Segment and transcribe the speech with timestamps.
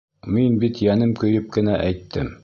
[0.37, 2.33] Мин бит йәнем көйөп кенә әйттем!